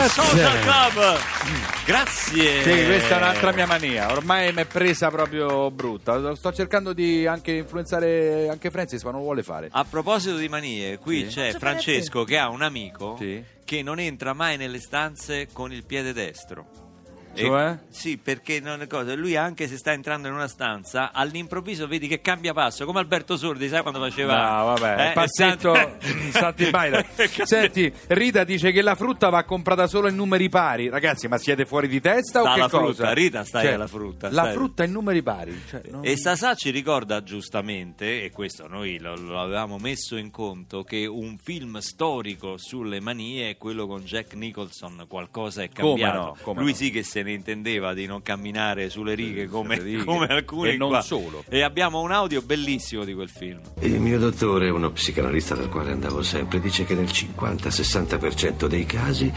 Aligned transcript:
Grazie. 0.00 0.22
Social 0.22 0.60
Club. 0.60 1.18
Grazie. 1.84 2.62
Sì, 2.62 2.84
questa 2.86 3.14
è 3.14 3.16
un'altra 3.18 3.52
mia 3.52 3.66
mania. 3.66 4.10
Ormai 4.12 4.50
mi 4.52 4.62
è 4.62 4.64
presa 4.64 5.10
proprio 5.10 5.70
brutta. 5.70 6.34
Sto 6.36 6.52
cercando 6.54 6.94
di 6.94 7.26
anche 7.26 7.52
influenzare 7.52 8.48
anche 8.48 8.70
Francis, 8.70 9.02
ma 9.02 9.10
non 9.10 9.18
lo 9.20 9.26
vuole 9.26 9.42
fare. 9.42 9.68
A 9.70 9.84
proposito 9.84 10.36
di 10.36 10.48
manie, 10.48 10.96
qui 10.98 11.28
Sì. 11.28 11.34
c'è 11.34 11.52
Francesco 11.52 12.24
che 12.24 12.38
ha 12.38 12.48
un 12.48 12.62
amico 12.62 13.16
Sì. 13.18 13.44
che 13.62 13.82
non 13.82 13.98
entra 13.98 14.32
mai 14.32 14.56
nelle 14.56 14.80
stanze 14.80 15.48
con 15.52 15.70
il 15.70 15.84
piede 15.84 16.14
destro. 16.14 16.79
E- 17.32 17.44
Cioè? 17.44 17.78
sì, 17.88 18.16
perché 18.18 18.60
non 18.60 18.82
è 18.82 18.86
cosa. 18.86 19.14
Lui 19.14 19.36
anche 19.36 19.68
se 19.68 19.76
sta 19.76 19.92
entrando 19.92 20.26
in 20.28 20.34
una 20.34 20.48
stanza, 20.48 21.12
all'improvviso 21.12 21.86
vedi 21.86 22.08
che 22.08 22.20
cambia 22.20 22.52
passo, 22.52 22.84
come 22.84 22.98
Alberto 22.98 23.36
Sordi, 23.36 23.68
sai 23.68 23.82
quando 23.82 24.00
faceva 24.00 24.58
No, 24.58 24.64
vabbè, 24.74 25.00
eh, 25.02 25.06
il 25.08 25.12
passetto 25.12 25.74
Santi 26.32 26.68
Baila. 26.70 27.04
Senti, 27.44 27.92
Rita 28.08 28.44
dice 28.44 28.72
che 28.72 28.82
la 28.82 28.94
frutta 28.94 29.28
va 29.28 29.44
comprata 29.44 29.86
solo 29.86 30.08
in 30.08 30.16
numeri 30.16 30.48
pari. 30.48 30.88
Ragazzi, 30.88 31.28
ma 31.28 31.38
siete 31.38 31.64
fuori 31.66 31.86
di 31.88 32.00
testa 32.00 32.40
Sta 32.40 32.50
o 32.50 32.54
che 32.54 32.60
alla 32.60 32.68
cosa? 32.68 32.94
frutta, 32.94 33.12
Rita, 33.12 33.44
stai 33.44 33.64
Cioè, 33.64 33.72
alla 33.74 33.86
frutta, 33.86 34.28
La 34.30 34.42
stai- 34.42 34.54
frutta 34.54 34.84
in 34.84 34.92
numeri 34.92 35.22
pari. 35.22 35.62
Cioè, 35.68 35.82
no? 35.90 36.02
E 36.02 36.16
Sasà 36.16 36.54
ci 36.56 36.70
ricorda 36.70 37.22
giustamente, 37.22 38.24
e 38.24 38.30
questo 38.30 38.66
noi 38.66 38.98
lo, 38.98 39.14
lo 39.16 39.40
avevamo 39.40 39.78
messo 39.78 40.16
in 40.16 40.30
conto, 40.30 40.82
che 40.82 41.06
un 41.06 41.36
film 41.42 41.78
storico 41.78 42.56
sulle 42.58 43.00
manie 43.00 43.50
è 43.50 43.56
quello 43.56 43.86
con 43.86 44.00
Jack 44.02 44.34
Nicholson, 44.34 45.04
qualcosa 45.08 45.62
è 45.62 45.68
Come 45.68 46.00
cambiato. 46.00 46.18
no, 46.18 46.36
come 46.42 46.60
Lui 46.60 46.70
no. 46.70 46.76
sì 46.76 46.90
che 46.90 47.02
se 47.02 47.22
ne 47.22 47.29
intendeva 47.32 47.94
di 47.94 48.06
non 48.06 48.22
camminare 48.22 48.88
sulle 48.90 49.14
righe 49.14 49.46
come, 49.48 49.76
sulle 49.76 49.88
righe. 49.90 50.04
come 50.04 50.26
alcuni 50.26 50.70
E 50.70 50.76
non 50.76 50.88
qua. 50.90 51.00
solo. 51.00 51.44
E 51.48 51.62
abbiamo 51.62 52.00
un 52.00 52.10
audio 52.12 52.42
bellissimo 52.42 53.04
di 53.04 53.14
quel 53.14 53.28
film. 53.28 53.60
Il 53.80 54.00
mio 54.00 54.18
dottore, 54.18 54.70
uno 54.70 54.90
psicanalista 54.90 55.54
dal 55.54 55.68
quale 55.68 55.92
andavo 55.92 56.22
sempre, 56.22 56.60
dice 56.60 56.84
che 56.84 56.94
nel 56.94 57.06
50-60% 57.06 58.66
dei 58.66 58.84
casi 58.86 59.32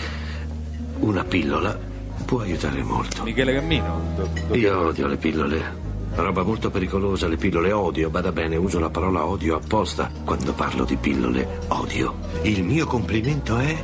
una 0.99 1.23
pillola 1.23 1.77
può 2.25 2.39
aiutare 2.41 2.81
molto. 2.83 3.23
Michele 3.23 3.53
Cammino. 3.53 4.13
do- 4.15 4.29
do- 4.47 4.55
Io 4.55 4.87
odio 4.87 5.07
le 5.07 5.17
pillole. 5.17 5.81
Roba 6.15 6.43
molto 6.43 6.69
pericolosa, 6.69 7.27
le 7.27 7.37
pillole 7.37 7.71
odio, 7.71 8.11
bada 8.11 8.31
bene, 8.31 8.55
uso 8.55 8.77
la 8.79 8.91
parola 8.91 9.25
odio 9.25 9.55
apposta 9.55 10.11
quando 10.23 10.53
parlo 10.53 10.85
di 10.85 10.95
pillole, 10.95 11.61
odio. 11.69 12.15
Il 12.43 12.63
mio 12.63 12.85
complimento 12.85 13.57
è 13.57 13.75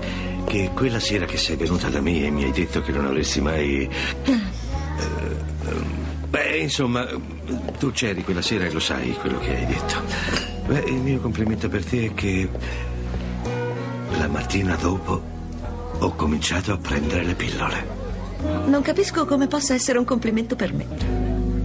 che 0.45 0.71
quella 0.73 0.99
sera 0.99 1.25
che 1.25 1.37
sei 1.37 1.55
venuta 1.55 1.89
da 1.89 2.01
me 2.01 2.25
e 2.25 2.29
mi 2.29 2.43
hai 2.43 2.51
detto 2.51 2.81
che 2.81 2.91
non 2.91 3.05
avresti 3.05 3.41
mai... 3.41 3.89
eh, 4.25 4.39
beh, 6.27 6.57
insomma, 6.57 7.07
tu 7.77 7.91
c'eri 7.91 8.23
quella 8.23 8.41
sera 8.41 8.65
e 8.65 8.71
lo 8.71 8.79
sai 8.79 9.13
quello 9.13 9.39
che 9.39 9.55
hai 9.55 9.65
detto. 9.65 10.01
Beh, 10.67 10.83
il 10.87 10.95
mio 10.95 11.19
complimento 11.19 11.69
per 11.69 11.85
te 11.85 12.05
è 12.05 12.13
che 12.13 12.49
la 14.17 14.27
mattina 14.27 14.75
dopo 14.75 15.21
ho 15.99 16.15
cominciato 16.15 16.73
a 16.73 16.77
prendere 16.77 17.23
le 17.23 17.33
pillole. 17.33 17.97
Non 18.65 18.81
capisco 18.81 19.25
come 19.25 19.47
possa 19.47 19.73
essere 19.73 19.97
un 19.97 20.05
complimento 20.05 20.55
per 20.55 20.73
me. 20.73 20.85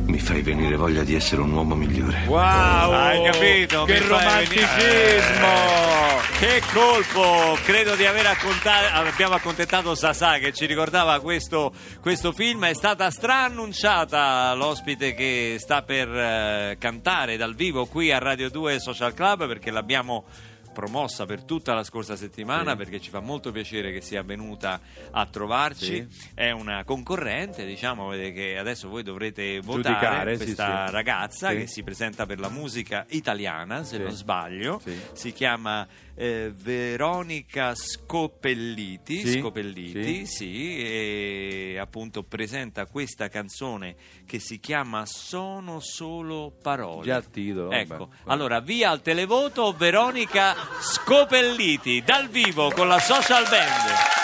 Mi 0.07 0.19
fai 0.19 0.43
venire 0.43 0.77
voglia 0.77 1.03
di 1.03 1.15
essere 1.15 1.41
un 1.41 1.53
uomo 1.53 1.75
migliore. 1.75 2.25
Wow! 2.27 2.93
Hai 2.93 3.31
capito? 3.31 3.85
Che 3.85 3.99
romanticismo! 4.01 6.14
Che 6.45 6.61
colpo! 6.75 7.57
Credo 7.63 7.97
di 7.97 8.05
aver 8.05 8.27
accontentato 8.27 9.95
Sasà 9.95 10.37
che 10.37 10.53
ci 10.53 10.67
ricordava 10.67 11.19
questo, 11.21 11.73
questo 12.03 12.33
film. 12.33 12.67
È 12.67 12.75
stata 12.75 13.11
straannunciata 13.11 14.53
l'ospite 14.53 15.15
che 15.15 15.57
sta 15.59 15.81
per 15.81 16.07
eh, 16.07 16.77
cantare 16.79 17.39
dal 17.39 17.55
vivo 17.55 17.87
qui 17.87 18.13
a 18.13 18.19
Radio 18.19 18.51
2 18.51 18.79
Social 18.79 19.15
Club 19.15 19.47
perché 19.47 19.71
l'abbiamo 19.71 20.27
promossa 20.75 21.25
per 21.25 21.45
tutta 21.45 21.73
la 21.73 21.85
scorsa 21.85 22.15
settimana 22.17 22.73
Sì. 22.73 22.77
perché 22.77 23.01
ci 23.01 23.09
fa 23.09 23.21
molto 23.21 23.51
piacere 23.53 23.93
che 23.93 24.01
sia 24.01 24.23
venuta 24.23 24.81
a 25.13 25.25
trovarci 25.25 26.07
Sì. 26.11 26.29
è 26.35 26.51
una 26.51 26.83
concorrente 26.85 27.65
diciamo 27.65 28.11
che 28.11 28.57
adesso 28.59 28.89
voi 28.89 29.05
dovrete 29.05 29.61
votare 29.61 29.95
Giudicare, 29.95 30.37
questa 30.37 30.87
sì. 30.89 30.93
ragazza 30.93 31.51
che 31.51 31.69
si 31.69 31.85
presenta 31.85 32.27
per 32.27 32.41
la 32.41 32.49
musica 32.49 33.07
italiana 33.11 33.85
se 33.85 33.99
non 33.99 34.11
sbaglio 34.11 34.83
si 35.13 35.33
chiama 35.33 35.87
eh, 36.15 36.53
Veronica 36.55 37.75
Scopelliti, 37.75 39.27
Sì, 39.27 39.39
Scopelliti 39.41 40.27
sì, 40.27 40.77
e 40.79 41.79
appunto 41.79 42.23
presenta 42.23 42.87
questa 42.87 43.29
canzone 43.29 43.97
che 44.27 44.39
si 44.39 44.61
chiama 44.61 45.05
Sono 45.07 45.81
solo 45.81 46.53
parole. 46.63 47.05
Già 47.05 47.23
vabbè. 47.23 47.79
Ecco, 47.79 48.09
allora 48.25 48.61
via 48.61 48.91
al 48.91 49.03
televoto 49.03 49.73
Veronica 49.73 50.55
Scopelliti 50.81 52.03
dal 52.03 52.29
vivo 52.29 52.71
con 52.71 52.89
la 52.89 52.99
social 52.99 53.45
band. 53.45 54.24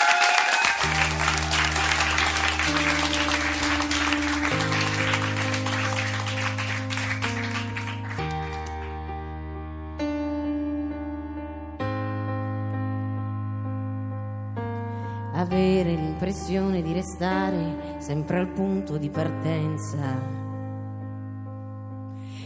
Avere 15.41 15.93
l'impressione 15.93 16.81
di 16.81 16.93
restare 16.93 17.95
sempre 17.99 18.37
al 18.37 18.47
punto 18.47 18.97
di 18.97 19.09
partenza 19.09 20.39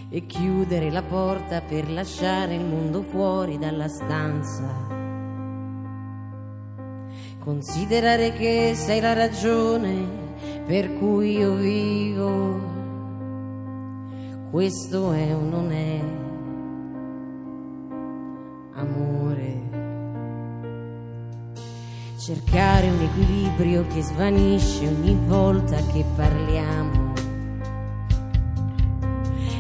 e 0.10 0.26
chiudere 0.26 0.90
la 0.92 1.04
porta 1.04 1.62
per 1.62 1.90
lasciare 1.92 2.56
il 2.56 2.66
mondo 2.66 3.02
fuori 3.02 3.58
dalla 3.58 3.88
stanza. 3.88 4.94
Considerare 7.40 8.34
che 8.34 8.74
sei 8.76 9.02
la 9.02 9.14
ragione 9.14 10.24
per 10.66 10.98
cui 10.98 11.38
io 11.38 11.54
vivo, 11.56 12.60
questo 14.50 15.12
è 15.12 15.36
o 15.36 15.40
non 15.42 15.72
è 15.72 16.15
cercare 22.36 22.90
un 22.90 23.02
equilibrio 23.02 23.88
che 23.88 24.02
svanisce 24.02 24.88
ogni 24.88 25.18
volta 25.26 25.78
che 25.94 26.04
parliamo. 26.16 27.14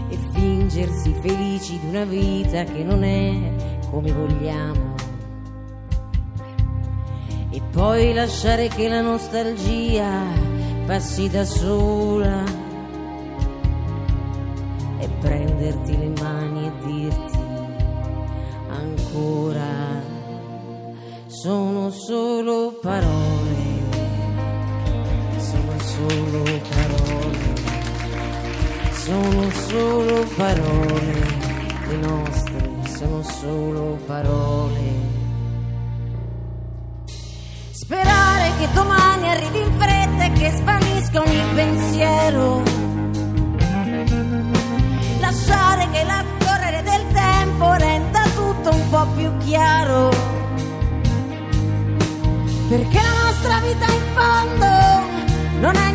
E 0.10 0.18
fingersi 0.34 1.16
felici 1.22 1.80
di 1.80 1.88
una 1.88 2.04
vita 2.04 2.64
che 2.64 2.84
non 2.84 3.04
è 3.04 3.80
come 3.90 4.12
vogliamo. 4.12 4.94
E 7.50 7.62
poi 7.72 8.14
lasciare 8.14 8.68
che 8.68 8.90
la 8.90 9.02
nostalgia 9.02 10.24
passi 10.86 11.30
da 11.30 11.46
sola. 11.46 12.44
E 15.00 15.10
prenderti 15.20 15.98
le 15.98 16.12
mani 16.22 16.66
e 16.68 16.72
dirti 16.86 17.40
ancora 18.70 20.15
sono 21.46 21.92
solo 21.92 22.74
parole, 22.82 23.84
sono 25.38 25.80
solo 25.80 26.44
parole, 26.74 27.54
sono 28.92 29.52
solo 29.52 30.26
parole, 30.38 31.14
le 31.88 31.96
nostre 31.98 32.70
sono 32.98 33.22
solo 33.22 34.00
parole. 34.08 34.82
Sperare 37.70 38.52
che 38.58 38.68
domani 38.74 39.30
arrivi 39.30 39.60
in 39.60 39.72
fretta 39.78 40.24
e 40.26 40.32
che 40.32 40.50
svanisca 40.50 41.22
ogni 41.22 41.44
pensiero. 41.54 42.64
Lasciare 45.20 45.90
che 45.92 46.04
l'accorrere 46.06 46.82
del 46.82 47.06
tempo 47.14 47.72
renda 47.74 48.24
tutto 48.34 48.70
un 48.72 48.90
po' 48.90 49.06
più 49.16 49.38
chiaro 49.46 50.15
perché 52.78 53.00
la 53.02 53.24
nostra 53.24 53.60
vita 53.62 53.86
in 53.86 54.02
fondo 54.14 54.66
non 55.62 55.76
è 55.78 55.95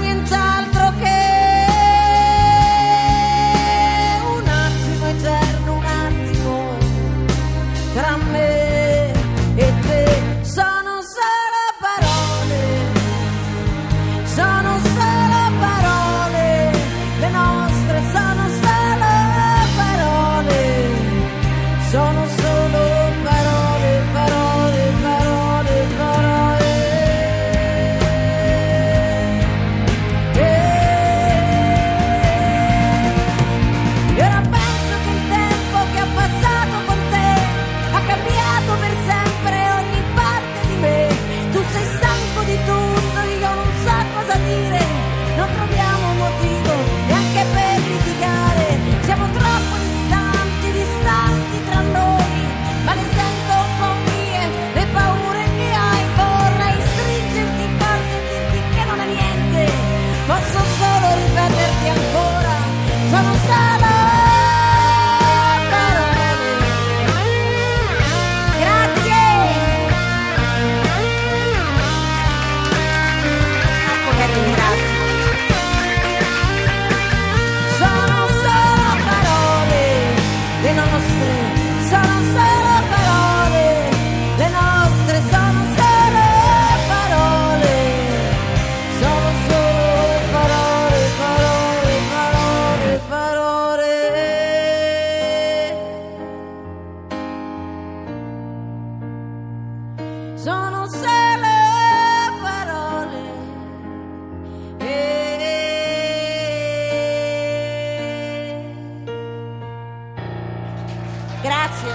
Grazie. 111.42 111.90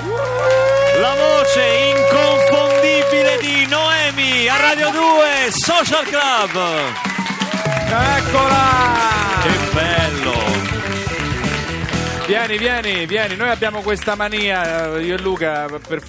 La 1.00 1.14
voce 1.14 1.62
inconfondibile 1.96 3.38
di 3.40 3.68
Noemi 3.68 4.48
a 4.48 4.58
Radio 4.60 4.90
2 4.90 5.52
Social 5.52 6.04
Club. 6.06 6.54
Eccola! 8.18 9.42
Che 9.44 9.58
bello! 9.72 10.55
Vieni, 12.28 12.58
vieni, 12.58 13.06
vieni. 13.06 13.36
Noi 13.36 13.50
abbiamo 13.50 13.82
questa 13.82 14.16
mania, 14.16 14.96
eh, 14.96 15.02
io 15.04 15.16
e 15.16 15.20
Luca, 15.22 15.68
per- 15.88 16.02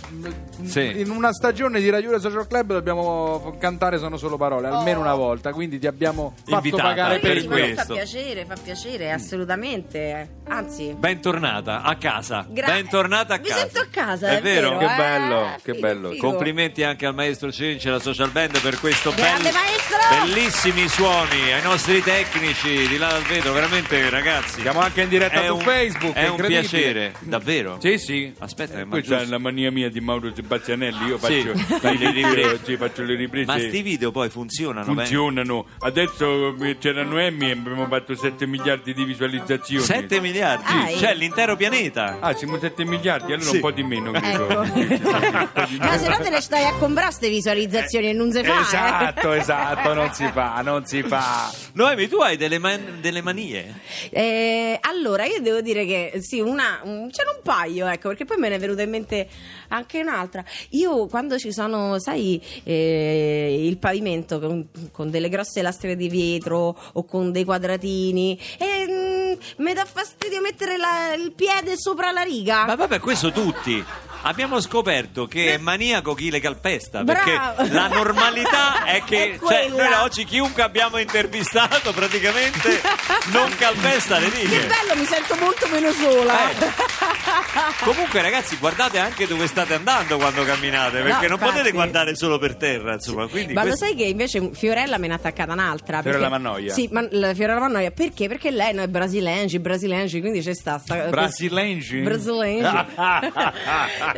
Sì. 0.65 1.01
in 1.01 1.11
una 1.11 1.33
stagione 1.33 1.79
di 1.81 1.91
Radio 1.91 2.19
Social 2.19 2.47
Club 2.47 2.73
dobbiamo 2.73 3.57
cantare 3.61 3.99
Sono 3.99 4.17
solo 4.17 4.37
parole, 4.39 4.69
almeno 4.69 5.01
una 5.01 5.15
volta, 5.15 5.53
quindi 5.53 5.79
ti 5.79 5.87
abbiamo 5.87 6.35
fatto 6.39 6.55
Invitata 6.67 6.83
pagare 6.83 7.19
per 7.19 7.45
questo. 7.45 7.85
Fa 7.85 7.93
piacere, 7.93 8.47
fa 8.47 8.55
piacere, 8.63 9.13
assolutamente. 9.13 10.29
Anzi, 10.49 10.95
Bentornata 10.99 11.83
a 11.83 11.97
casa. 11.97 12.47
Gra- 12.49 12.67
Bentornata 12.73 13.35
a 13.35 13.39
Vi 13.39 13.49
casa. 13.49 13.61
sento 13.61 13.81
a 13.81 13.87
casa, 13.91 14.29
È 14.31 14.39
è 14.39 14.41
vero? 14.43 14.71
vero, 14.71 14.79
Che 14.79 14.85
eh? 14.93 14.97
bello, 14.97 15.47
che 15.63 15.73
Figo, 15.75 15.87
bello. 15.87 16.11
figo. 16.13 16.27
Complimenti 16.29 16.83
anche 16.83 17.05
al 17.05 17.15
maestro 17.15 17.53
Cenci 17.53 17.87
e 17.87 17.91
alla 17.91 17.99
social 18.01 18.31
band 18.31 18.59
per 18.61 18.79
questo 18.81 19.13
Grande 19.15 19.51
bello- 19.51 19.59
maestro! 19.59 19.85
bellissimi 20.25 20.89
suoni, 20.89 21.53
ai 21.53 21.63
nostri 21.63 22.01
tecnici 22.03 22.87
di 22.89 22.97
là 22.97 23.09
dal 23.09 23.23
vetro, 23.23 23.53
veramente 23.53 24.09
ragazzi. 24.09 24.61
Siamo 24.63 24.81
anche 24.81 25.03
in 25.03 25.09
diretta 25.09 25.43
è 25.43 25.47
su 25.49 25.55
un, 25.57 25.61
Facebook, 25.61 26.06
È 26.13 26.25
un 26.27 26.31
incredibile. 26.33 26.61
piacere, 26.61 27.15
davvero? 27.21 27.79
Sì, 27.81 27.99
sì. 27.99 28.33
Aspetta, 28.39 28.79
ma 28.85 28.87
questa 28.91 29.15
è 29.17 29.19
giusto. 29.19 29.33
la 29.33 29.39
mania 29.39 29.71
mia 29.71 29.89
di 29.91 30.01
Mauro 30.01 30.33
Sebastianelli. 30.35 31.07
Io 31.07 31.19
Sì, 31.19 31.43
faccio, 31.43 31.79
fai 31.79 31.99
le 31.99 32.11
riprese. 32.11 32.61
sì, 32.65 32.77
faccio 32.77 33.03
le 33.03 33.15
riprese. 33.15 33.47
Ma 33.47 33.59
sti 33.59 33.83
video 33.83 34.11
poi 34.11 34.29
funzionano? 34.29 34.87
beh? 34.95 35.03
funzionano. 35.03 35.67
Adesso 35.81 36.57
eh, 36.63 36.79
c'era 36.79 37.03
Noemi 37.03 37.49
e 37.49 37.53
abbiamo 37.53 37.87
fatto 37.87 38.15
7 38.15 38.47
miliardi 38.47 38.93
di 38.95 39.05
visualizzazioni. 39.05 39.83
7 39.85 40.21
miliardi? 40.21 40.65
Ah, 40.67 40.89
cioè 40.99 41.11
eh. 41.11 41.15
l'intero 41.15 41.57
pianeta. 41.57 42.19
Ah, 42.21 42.35
siamo 42.35 42.59
7 42.59 42.85
miliardi, 42.85 43.33
allora 43.33 43.49
Sì. 43.49 43.55
un 43.57 43.61
po' 43.61 43.71
di 43.71 43.83
meno. 43.83 44.11
credo. 44.13 44.63
Ecco. 44.63 44.65
Ma 45.79 45.99
se 45.99 46.09
no 46.09 46.19
te 46.19 46.31
ne 46.31 46.41
stai 46.41 46.65
a 46.65 46.73
comprare 46.75 47.13
ste 47.13 47.29
visualizzazioni 47.29 48.09
e 48.09 48.13
non 48.13 48.33
si 48.33 48.43
fa, 48.43 48.59
eh. 48.59 48.61
Esatto, 48.61 49.33
esatto, 49.33 49.95
non 49.95 50.13
si 50.13 50.27
fa, 50.33 50.61
non 50.63 50.85
si 50.87 51.03
fa. 51.03 51.51
Noemi, 51.75 52.09
tu 52.09 52.17
hai 52.19 52.37
delle, 52.37 52.59
man- 52.59 52.99
delle 53.01 53.23
manie? 53.23 53.75
Eh, 54.11 54.79
allora, 54.83 55.25
io 55.25 55.41
devo 55.41 55.61
dire 55.61 55.85
che 55.87 55.96
sì, 56.21 56.41
una, 56.41 56.81
un, 56.85 57.09
c'era 57.11 57.31
un 57.31 57.41
paio, 57.43 57.87
ecco, 57.87 58.09
perché 58.09 58.25
poi 58.25 58.37
me 58.39 58.49
ne 58.49 58.57
è 58.57 58.59
venuta 58.59 58.83
in 58.83 58.91
mente 58.91 59.29
anche 59.69 60.01
un'altra. 60.01 60.45
Io 60.71 61.07
quando 61.07 61.39
ci 61.39 61.53
sono, 61.53 61.99
sai, 61.99 62.41
eh, 62.65 63.65
il 63.67 63.79
pavimento 63.79 64.39
con, 64.41 64.69
con 64.93 65.11
delle 65.11 65.29
grosse 65.29 65.63
lastre 65.63 65.97
di 65.97 66.09
vetro 66.09 66.77
o 66.93 67.05
con 67.05 67.33
dei 67.33 67.45
quadratini, 67.45 68.39
e, 68.59 68.87
mm, 68.89 69.65
mi 69.65 69.73
dà 69.73 69.85
fastidio 69.85 70.41
mettere 70.41 70.77
la- 70.77 71.15
il 71.15 71.33
piede 71.33 71.77
sopra 71.77 72.11
la 72.13 72.23
riga. 72.23 72.65
Ma 72.67 72.75
vabbè, 72.75 73.01
questo 73.01 73.31
tutti. 73.33 73.85
Abbiamo 74.29 74.61
scoperto 74.61 75.27
che 75.27 75.55
è 75.55 75.57
maniaco 75.59 76.13
chi 76.15 76.31
le 76.31 76.41
calpesta. 76.41 77.05
Perché 77.05 77.31
Bravo. 77.33 77.73
la 77.73 77.87
normalità 77.87 78.83
è 78.85 79.03
che 79.05 79.35
È 79.35 79.39
cioè, 79.39 79.69
quella. 79.69 79.85
noi 79.89 79.93
oggi 80.03 80.25
chiunque 80.25 80.63
abbiamo 80.65 80.99
intervistato 80.99 81.93
praticamente 81.93 82.81
non 83.27 83.49
calpesta 83.57 84.19
le 84.19 84.29
Che 84.31 84.39
righe. 84.41 84.67
bello, 84.67 84.97
mi 84.97 85.05
sento 85.05 85.37
molto 85.37 85.69
meno 85.69 85.93
sola. 85.93 86.51
Eh. 86.51 86.55
Comunque, 87.85 88.23
ragazzi, 88.23 88.57
guardate 88.57 88.99
anche 88.99 89.27
dove 89.27 89.47
state 89.47 89.75
andando 89.75 90.17
quando 90.17 90.43
camminate, 90.45 91.01
perché 91.03 91.11
No, 91.13 91.21
non 91.21 91.31
infatti. 91.33 91.51
potete 91.53 91.71
guardare 91.73 92.15
solo 92.15 92.39
per 92.39 92.57
terra. 92.57 92.95
Insomma, 92.95 93.27
quindi 93.29 93.53
Ma 93.53 93.63
lo 93.63 93.69
questo- 93.69 93.87
sai 93.87 93.95
che 93.95 94.05
invece 94.05 94.51
Fiorella 94.53 94.99
me 94.99 95.07
ne 95.09 95.13
ha 95.15 95.17
attaccata 95.17 95.53
un'altra? 95.53 96.03
Fiorella 96.03 96.29
perché- 96.29 96.43
Mannoia? 96.43 96.73
Sì, 96.73 96.89
ma 96.91 97.07
la 97.11 97.35
Fiorella 97.35 97.61
Mannoia 97.61 97.91
perché? 97.91 98.29
Perché 98.29 98.51
lei 98.51 98.75
no, 98.75 98.83
è 98.83 98.89
brasilengi, 98.89 99.59
brasilengi, 99.59 100.21
quindi 100.21 100.41
c'è 100.41 100.55
sta, 100.55 100.79
sta 100.79 100.97
Brasilengi? 101.09 102.01
Brasilengi. 102.01 102.63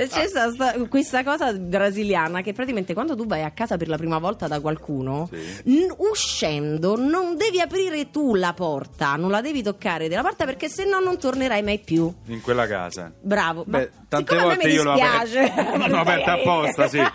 c'è 0.08 0.26
sta, 0.26 0.50
sta- 0.52 0.74
questa 0.88 1.22
cosa 1.24 1.52
brasiliana 1.52 2.40
che 2.42 2.52
praticamente 2.52 2.94
quando 2.94 3.14
tu 3.16 3.26
vai 3.26 3.42
a 3.42 3.50
casa 3.50 3.76
per 3.76 3.88
la 3.88 3.96
prima 3.96 4.18
volta 4.18 4.46
da 4.46 4.60
qualcuno, 4.60 5.28
n- 5.64 5.92
uscendo 5.98 6.96
non 6.96 7.36
devi 7.36 7.60
aprire 7.60 8.10
tu 8.10 8.34
la 8.34 8.52
porta, 8.52 9.16
non 9.16 9.30
la 9.30 9.40
devi 9.40 9.62
toccare 9.62 10.08
della 10.08 10.22
porta 10.22 10.44
perché 10.44 10.68
se 10.68 10.84
no 10.84 11.00
non 11.00 11.18
tornerai 11.18 11.62
mai 11.62 11.78
più. 11.78 12.12
In 12.26 12.40
quella 12.40 12.66
casa. 12.66 13.07
Bravo. 13.20 13.64
Ma 13.66 13.78
Beh, 13.78 13.90
tante 14.08 14.34
siccome 14.34 14.40
a 14.40 14.42
me 14.42 14.54
volte 14.54 14.68
mi 14.68 14.74
io 14.74 14.82
l'ho 14.82 14.92
dispiace. 14.92 15.52
l'ho 15.88 15.98
aperta 15.98 16.32
apposta, 16.32 16.88
sì. 16.88 16.98
a 17.00 17.10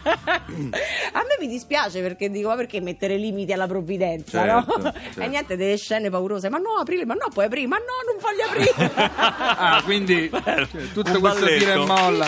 me 0.51 1.35
mi 1.39 1.47
dispiace 1.47 2.01
perché 2.01 2.29
dico, 2.29 2.49
ma 2.49 2.55
perché 2.55 2.79
mettere 2.81 3.17
limiti 3.17 3.51
alla 3.53 3.67
provvidenza, 3.67 4.43
Certo, 4.43 4.77
no? 4.77 4.83
certo. 4.83 4.99
E 5.23 5.27
niente, 5.27 5.55
delle 5.55 5.77
scene 5.77 6.09
paurose. 6.09 6.49
Ma 6.49 6.57
no, 6.57 6.71
aprile, 6.79 7.05
ma 7.05 7.13
no, 7.13 7.27
puoi 7.31 7.45
aprire, 7.45 7.67
ma 7.67 7.77
no, 7.77 7.83
non 8.05 8.17
voglio 8.19 8.45
aprire. 8.49 8.91
Ah, 8.95 9.81
quindi 9.83 10.29
cioè, 10.31 10.67
tutto 10.93 11.19
questo 11.19 11.45
tira 11.45 11.73
e 11.73 11.77
molla. 11.77 12.27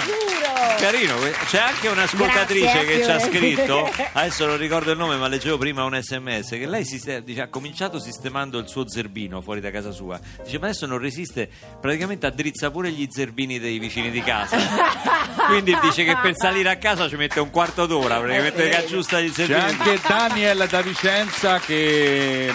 Carino, 0.77 1.15
c'è 1.47 1.59
anche 1.59 1.87
un'ascoltatrice 1.87 2.65
Grazie, 2.65 2.85
che 2.85 3.03
ci 3.03 3.09
ha 3.11 3.19
scritto, 3.19 3.89
adesso 4.13 4.45
non 4.45 4.57
ricordo 4.57 4.91
il 4.91 4.97
nome 4.97 5.15
ma 5.15 5.27
leggevo 5.27 5.57
prima 5.57 5.83
un 5.83 5.97
sms, 6.01 6.49
che 6.49 6.65
lei 6.67 6.83
si 6.85 7.01
dice, 7.23 7.41
ha 7.41 7.47
cominciato 7.47 7.99
sistemando 7.99 8.57
il 8.57 8.67
suo 8.67 8.87
zerbino 8.87 9.41
fuori 9.41 9.61
da 9.61 9.71
casa 9.71 9.91
sua, 9.91 10.19
dice 10.43 10.59
ma 10.59 10.67
adesso 10.67 10.85
non 10.85 10.97
resiste, 10.99 11.49
praticamente 11.79 12.25
addrizza 12.25 12.71
pure 12.71 12.91
gli 12.91 13.07
zerbini 13.09 13.54
dei 13.59 13.79
vicini 13.79 14.11
di 14.11 14.21
casa, 14.21 14.57
quindi 15.47 15.77
dice 15.81 16.03
che 16.03 16.17
per 16.21 16.35
salire 16.35 16.69
a 16.69 16.75
casa 16.77 17.07
ci 17.09 17.15
mette 17.15 17.39
un 17.39 17.49
quarto 17.49 17.85
d'ora, 17.85 18.17
praticamente 18.19 18.69
che 18.69 18.77
aggiusta 18.77 19.19
gli 19.21 19.31
C'è 19.31 19.45
zerbini. 19.45 19.59
anche 19.59 19.99
Daniel 20.07 20.67
da 20.69 20.81
Vicenza 20.81 21.59
che 21.59 22.53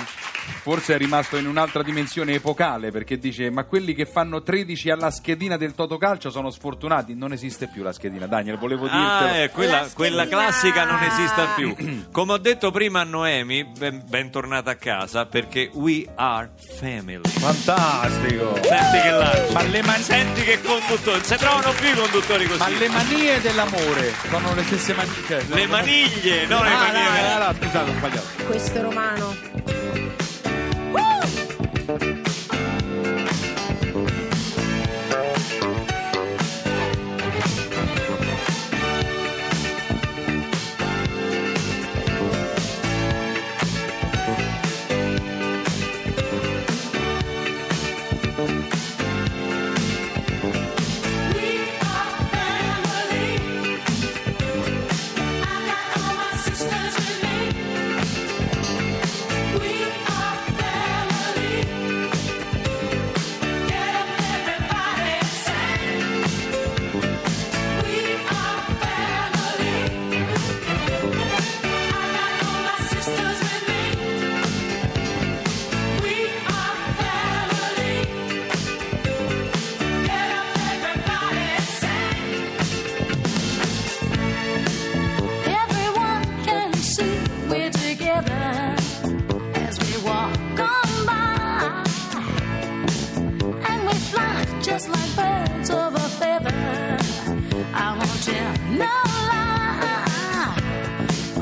forse 0.62 0.94
è 0.94 0.98
rimasto 0.98 1.36
in 1.36 1.46
un'altra 1.46 1.82
dimensione 1.82 2.34
epocale 2.34 2.90
perché 2.90 3.18
dice 3.18 3.50
ma 3.50 3.64
quelli 3.64 3.94
che 3.94 4.06
fanno 4.06 4.42
13 4.42 4.90
alla 4.90 5.10
schedina 5.10 5.56
del 5.56 5.74
Totocalcio 5.74 6.30
sono 6.30 6.50
sfortunati, 6.50 7.14
non 7.14 7.32
esiste 7.32 7.68
più 7.68 7.82
la 7.82 7.92
schedina, 7.92 8.26
Daniel, 8.26 8.58
volevo 8.58 8.82
dirtelo. 8.84 9.08
Ah, 9.10 9.36
eh, 9.36 9.50
quella, 9.50 9.80
La 9.82 9.88
quella 9.94 10.26
classica 10.26 10.84
non 10.84 11.02
esiste 11.02 11.46
più. 11.56 12.08
Come 12.10 12.32
ho 12.32 12.38
detto 12.38 12.70
prima 12.70 13.00
a 13.00 13.04
Noemi, 13.04 13.64
ben, 13.64 14.02
bentornata 14.06 14.70
a 14.72 14.74
casa 14.76 15.26
perché 15.26 15.70
we 15.74 16.06
are 16.16 16.50
family. 16.78 17.20
Fantastico! 17.28 18.54
Senti 18.62 19.00
che 19.02 19.10
lancio. 19.10 19.52
Ma 19.52 19.62
le, 19.62 19.82
man- 19.82 20.00
Senti 20.00 20.42
che 20.42 20.60
conduttori, 20.62 21.16
non 21.18 21.24
si 21.24 21.36
trovano 21.36 21.72
più 21.72 21.88
i 21.88 21.94
conduttori 21.94 22.46
così. 22.46 22.58
ma 22.58 22.68
le 22.68 22.88
manie 22.88 23.40
dell'amore 23.40 24.12
sono 24.28 24.54
le 24.54 24.62
stesse 24.64 24.94
manie. 24.94 25.08
Cioè, 25.26 25.42
Le 25.48 25.66
maniglie, 25.66 26.46
no 26.46 26.62
le 26.62 26.68
Ah, 26.68 26.78
maniglie. 26.78 27.22
no, 27.22 27.38
no, 27.38 27.46
no, 27.46 27.54
scusate, 27.54 27.90
ho 27.90 27.94
sbagliato. 27.94 28.26
Questo 28.46 28.82
romano. 28.82 29.36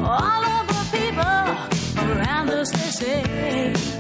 All 0.01 0.45
of 0.45 0.67
the 0.69 0.83
people 0.97 1.23
around 2.03 2.51
us 2.51 2.71
they 2.99 3.98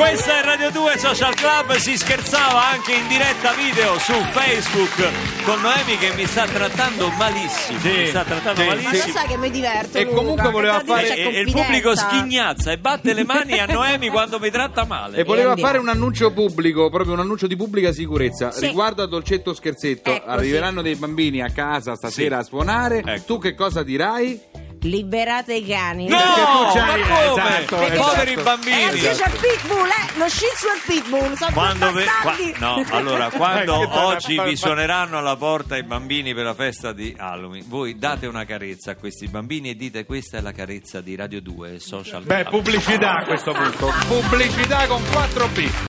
Questa 0.00 0.40
è 0.40 0.44
Radio 0.44 0.70
2 0.70 0.96
Social 0.96 1.34
Club, 1.34 1.74
si 1.76 1.94
scherzava 1.98 2.70
anche 2.70 2.94
in 2.94 3.06
diretta 3.06 3.52
video 3.52 3.98
su 3.98 4.14
Facebook 4.30 5.42
con 5.44 5.60
Noemi 5.60 5.98
che 5.98 6.14
mi 6.14 6.24
sta 6.24 6.46
trattando 6.46 7.10
malissimo. 7.18 7.78
Sì, 7.80 7.88
mi 7.90 8.06
sta 8.06 8.24
trattando 8.24 8.62
sì, 8.62 8.66
Ma 8.66 8.74
lo 8.76 8.80
malissimo. 8.80 9.12
sai 9.12 9.26
che 9.28 9.36
mi 9.36 9.50
diverto. 9.50 9.98
E 9.98 10.04
Luca, 10.04 10.16
comunque 10.16 10.50
voleva 10.50 10.80
fare- 10.80 11.14
E, 11.14 11.36
e 11.36 11.40
il 11.40 11.52
pubblico 11.52 11.94
schignazza 11.94 12.72
e 12.72 12.78
batte 12.78 13.12
le 13.12 13.24
mani 13.24 13.58
a 13.58 13.66
Noemi 13.66 14.08
quando 14.08 14.38
mi 14.38 14.50
tratta 14.50 14.86
male. 14.86 15.18
E 15.18 15.22
voleva 15.24 15.54
fare 15.56 15.76
un 15.76 15.88
annuncio 15.88 16.32
pubblico, 16.32 16.88
proprio 16.88 17.12
un 17.12 17.20
annuncio 17.20 17.46
di 17.46 17.56
pubblica 17.56 17.92
sicurezza 17.92 18.50
Sì. 18.52 18.68
riguardo 18.68 19.02
a 19.02 19.06
Dolcetto 19.06 19.52
Scherzetto. 19.52 20.12
Ecco, 20.14 20.28
Arriveranno 20.30 20.80
dei 20.80 20.94
bambini 20.94 21.42
a 21.42 21.50
casa 21.50 21.94
stasera 21.94 22.36
Sì. 22.36 22.40
a 22.40 22.44
suonare. 22.44 23.02
Ecco. 23.04 23.22
Tu 23.26 23.38
che 23.38 23.54
cosa 23.54 23.82
dirai? 23.82 24.40
Liberate 24.82 25.54
i 25.54 25.66
cani. 25.66 26.08
No, 26.08 26.16
ma 26.16 26.70
come? 26.72 27.24
esatto, 27.30 27.76
Poveri 27.76 27.94
esatto. 27.96 28.22
Eh, 28.40 28.42
bambini. 28.42 28.92
sì, 28.92 29.00
c'è 29.00 29.26
il 29.28 29.38
pitbull, 29.40 29.86
eh, 29.88 30.18
lo 30.18 30.28
shih 30.28 30.46
tzu 30.54 30.66
e 30.66 30.74
il 30.74 30.82
pitbull, 30.86 31.34
sono 31.34 31.52
Quando 31.52 31.92
ve- 31.92 32.06
qua- 32.22 32.36
no, 32.56 32.84
allora, 32.90 33.28
quando 33.36 34.04
oggi 34.06 34.40
vi 34.40 34.56
suoneranno 34.56 35.18
alla 35.18 35.36
porta 35.36 35.76
i 35.76 35.82
bambini 35.82 36.32
per 36.34 36.44
la 36.44 36.54
festa 36.54 36.92
di 36.92 37.14
Halloween, 37.18 37.64
voi 37.68 37.98
date 37.98 38.26
una 38.26 38.44
carezza 38.46 38.92
a 38.92 38.94
questi 38.96 39.28
bambini 39.28 39.70
e 39.70 39.76
dite 39.76 40.06
questa 40.06 40.38
è 40.38 40.40
la 40.40 40.52
carezza 40.52 41.00
di 41.00 41.14
Radio 41.14 41.42
2 41.42 41.78
Social 41.78 42.22
Beh, 42.22 42.44
pubblicità 42.44 43.16
a 43.18 43.24
questo 43.24 43.52
punto. 43.52 43.92
Pubblicità 44.06 44.86
con 44.86 45.02
4 45.12 45.46
B. 45.48 45.70